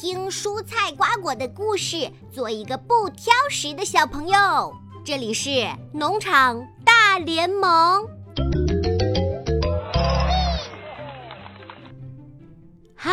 [0.00, 4.74] 听蔬菜瓜果的故事，做一个不挑食的小朋友。
[5.04, 8.04] 这里是农场大联盟。
[12.96, 13.12] 嗨，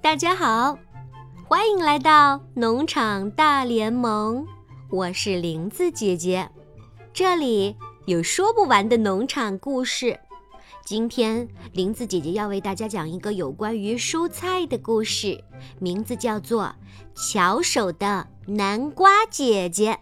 [0.00, 0.78] 大家好，
[1.46, 4.46] 欢迎来到农场大联盟。
[4.88, 6.48] 我是林子姐姐，
[7.12, 7.76] 这里
[8.06, 10.18] 有说不完的农场故事。
[10.86, 15.42] 今天，林子姐姐要为大家讲一个有关于蔬菜的故事，
[15.80, 16.72] 名字叫做
[17.32, 19.94] 《巧手的南瓜姐姐》。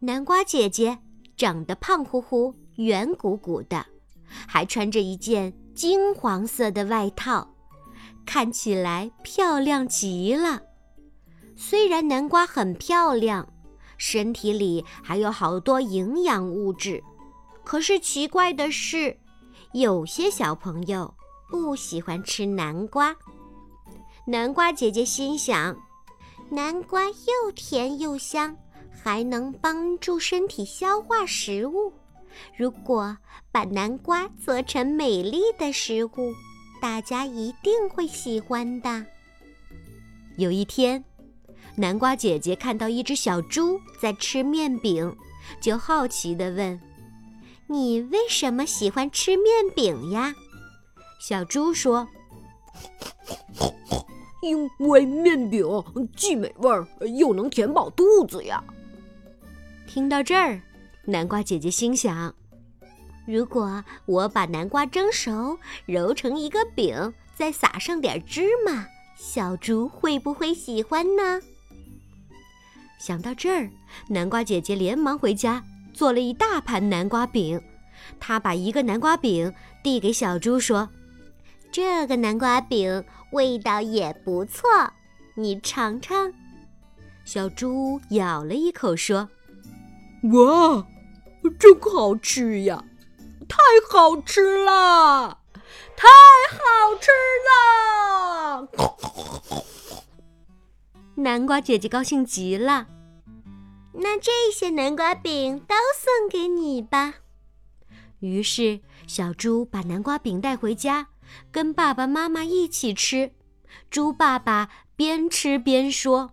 [0.00, 0.98] 南瓜姐姐
[1.36, 3.86] 长得胖乎乎、圆鼓鼓的，
[4.48, 7.54] 还穿着一件金黄色的外套，
[8.26, 10.60] 看起来漂亮极了。
[11.54, 13.48] 虽然南瓜很漂亮，
[13.96, 17.00] 身体里还有好多营养物质。
[17.64, 19.16] 可是奇怪的是，
[19.72, 21.14] 有些小朋友
[21.50, 23.16] 不喜欢吃南瓜。
[24.26, 25.76] 南瓜姐姐心想，
[26.50, 28.56] 南瓜又甜又香，
[29.02, 31.92] 还能帮助身体消化食物。
[32.56, 33.16] 如果
[33.50, 36.34] 把南瓜做成美丽的食物，
[36.80, 39.06] 大家一定会喜欢的。
[40.36, 41.04] 有一天，
[41.76, 45.14] 南瓜姐姐看到一只小猪在吃面饼，
[45.60, 46.80] 就好奇地问。
[47.72, 50.34] 你为什么喜欢吃面饼呀？
[51.18, 52.06] 小猪说
[54.42, 55.64] ：“因为面饼
[56.14, 56.70] 既美味
[57.18, 58.62] 又能填饱肚子呀。”
[59.88, 60.60] 听到这儿，
[61.06, 62.34] 南瓜姐姐心想
[63.26, 68.86] ：“如果我把南瓜蒸熟，揉成一个饼，再撒上点芝麻，
[69.16, 71.40] 小猪会不会喜欢呢？”
[73.00, 73.70] 想到这儿，
[74.08, 75.64] 南瓜姐姐连忙回家。
[76.02, 77.62] 做了一大盘南瓜饼，
[78.18, 79.54] 他把一个南瓜饼
[79.84, 80.88] 递给小猪，说
[81.70, 84.68] ：“这个南瓜饼味道也不错，
[85.36, 86.32] 你尝尝。”
[87.24, 89.28] 小猪咬了一口，说
[90.34, 90.84] ：“哇，
[91.60, 92.84] 真好吃呀！
[93.48, 93.56] 太
[93.88, 95.38] 好吃了，
[95.96, 96.08] 太
[96.50, 96.58] 好
[97.00, 97.12] 吃
[97.46, 98.68] 了！”
[101.14, 102.88] 南瓜姐姐高兴极了。
[103.94, 107.14] 那这些南瓜饼都送给你吧。
[108.20, 111.08] 于是，小猪把南瓜饼带回家，
[111.50, 113.32] 跟爸爸妈妈一起吃。
[113.90, 116.32] 猪爸爸边吃边说：“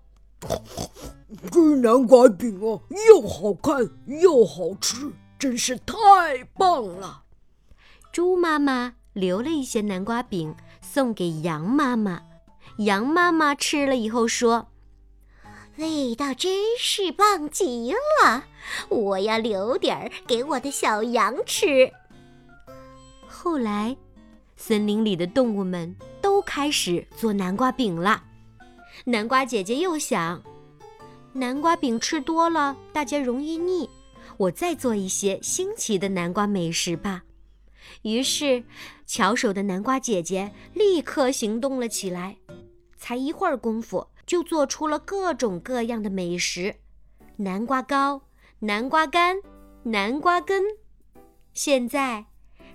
[1.51, 7.23] 这南瓜饼啊，又好看又好吃，真是太棒了。”
[8.13, 12.21] 猪妈妈留了一些南瓜饼送给羊妈妈。
[12.77, 14.69] 羊妈妈吃了以后说。
[15.79, 18.43] 味道真是棒极了，
[18.89, 21.89] 我要留点儿给我的小羊吃。
[23.25, 23.95] 后来，
[24.57, 28.21] 森林里的动物们都开始做南瓜饼了。
[29.05, 30.43] 南瓜姐姐又想，
[31.31, 33.89] 南瓜饼吃多了，大家容易腻，
[34.35, 37.23] 我再做一些新奇的南瓜美食吧。
[38.01, 38.65] 于是，
[39.05, 42.35] 巧手的南瓜姐姐立刻行动了起来。
[42.97, 44.05] 才一会儿功夫。
[44.29, 46.75] 就做出了各种各样的美食：
[47.37, 48.21] 南瓜糕、
[48.59, 49.37] 南瓜干、
[49.81, 50.61] 南瓜羹。
[51.51, 52.25] 现在，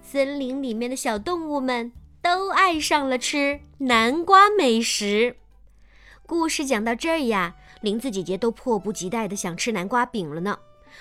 [0.03, 5.37] 森林里面的小动物们都爱上了吃南瓜美食。
[6.27, 10.59] 故事讲到这儿呀，林子姐姐都迫不及待地想吃南瓜饼了呢。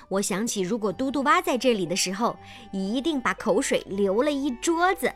[0.08, 2.38] 我想起，如果嘟嘟蛙在这里的时候，
[2.72, 5.12] 一定把口水流了一桌子。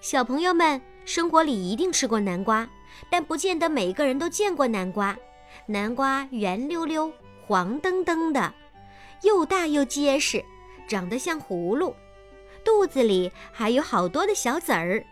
[0.00, 2.66] 小朋友们，生活里一定吃过南瓜。
[3.10, 5.14] 但不见得每个人都见过南瓜。
[5.66, 7.12] 南瓜圆溜溜、
[7.46, 8.52] 黄澄澄的，
[9.22, 10.42] 又大又结实，
[10.88, 11.94] 长得像葫芦，
[12.64, 15.04] 肚子里还有好多的小籽儿。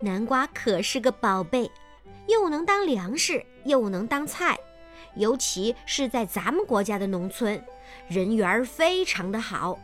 [0.00, 1.70] 南瓜可是个宝贝，
[2.26, 4.58] 又能当粮食，又能当菜，
[5.14, 7.62] 尤其是在咱们国家的农村，
[8.08, 9.78] 人缘非常的好。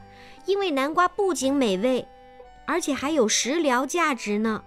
[0.47, 2.07] 因为南瓜不仅美味，
[2.67, 4.63] 而且还有食疗价值呢。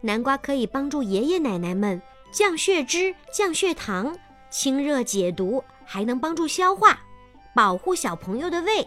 [0.00, 2.00] 南瓜可以帮助爷爷奶奶们
[2.32, 4.16] 降血脂、降血糖、
[4.48, 7.00] 清热解毒，还能帮助消化，
[7.54, 8.86] 保护小朋友的胃。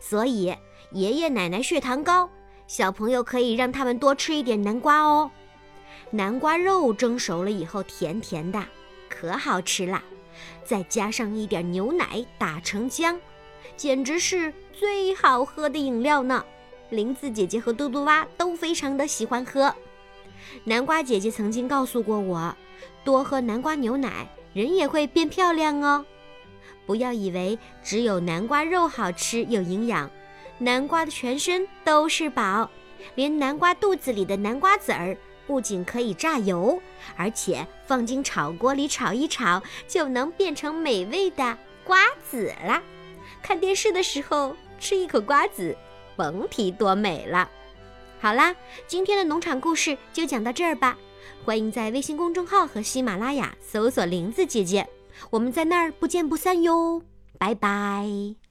[0.00, 0.54] 所以
[0.92, 2.30] 爷爷奶奶血糖高，
[2.66, 5.30] 小朋友可以让他们多吃一点南瓜哦。
[6.10, 8.64] 南瓜肉蒸熟了以后，甜甜的，
[9.08, 10.02] 可好吃了。
[10.64, 13.18] 再加上一点牛奶打成浆，
[13.76, 16.44] 简直是最好喝的饮料呢。
[16.90, 19.74] 林子姐姐和嘟嘟蛙都非常的喜欢喝。
[20.64, 22.56] 南瓜姐姐曾经告诉过我，
[23.04, 26.04] 多喝南瓜牛奶，人也会变漂亮哦。
[26.86, 30.10] 不要以为只有南瓜肉好吃有营养，
[30.58, 32.70] 南瓜的全身都是宝，
[33.14, 36.80] 连南瓜肚子里的南瓜籽儿不仅可以榨油，
[37.16, 41.98] 而且放进炒锅里炒一炒，就能变成美味的瓜
[42.30, 42.82] 子了。
[43.42, 45.76] 看电视的时候吃一口瓜子，
[46.18, 47.48] 甭提多美了。
[48.20, 48.52] 好啦，
[48.88, 50.98] 今天的农场故事就讲到这儿吧。
[51.44, 54.86] 欢迎在微信公众号和喜马拉雅搜索“林子姐姐”，
[55.30, 57.00] 我们在那儿不见不散哟。
[57.38, 58.47] 拜拜。